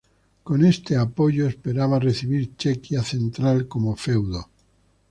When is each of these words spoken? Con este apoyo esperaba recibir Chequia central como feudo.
Con 0.43 0.65
este 0.65 0.97
apoyo 0.97 1.45
esperaba 1.47 1.99
recibir 1.99 2.55
Chequia 2.57 3.03
central 3.03 3.67
como 3.67 3.95
feudo. 3.95 4.49